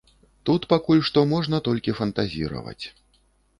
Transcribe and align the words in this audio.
Тут 0.49 0.63
пакуль 0.71 1.03
што 1.09 1.19
можна 1.35 1.61
толькі 1.69 1.97
фантазіраваць. 2.01 2.81